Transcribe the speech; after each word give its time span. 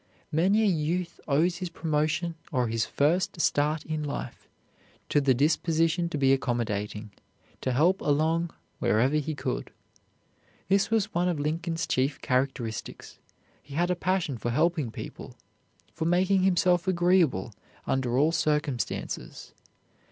Many 0.31 0.63
a 0.63 0.65
youth 0.65 1.19
owes 1.27 1.57
his 1.57 1.69
promotion 1.69 2.33
or 2.51 2.67
his 2.69 2.87
first 2.87 3.39
start 3.39 3.85
in 3.85 4.03
life 4.03 4.47
to 5.09 5.21
the 5.21 5.35
disposition 5.35 6.09
to 6.09 6.17
be 6.17 6.33
accommodating, 6.33 7.11
to 7.61 7.71
help 7.71 8.01
along 8.01 8.49
wherever 8.79 9.17
he 9.17 9.35
could. 9.35 9.69
This 10.69 10.89
was 10.89 11.13
one 11.13 11.29
of 11.29 11.39
Lincoln's 11.39 11.85
chief 11.85 12.19
characteristics; 12.19 13.19
he 13.61 13.75
had 13.75 13.91
a 13.91 13.95
passion 13.95 14.39
for 14.39 14.49
helping 14.49 14.89
people, 14.89 15.35
for 15.93 16.05
making 16.05 16.41
himself 16.41 16.87
agreeable 16.87 17.53
under 17.85 18.17
all 18.17 18.31
circumstances. 18.31 19.53